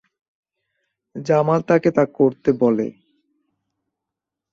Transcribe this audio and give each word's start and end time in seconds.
জামাল 1.15 1.59
তাকে 1.61 1.89
তা 1.91 2.03
করতে 2.17 2.49
বলে। 2.53 2.87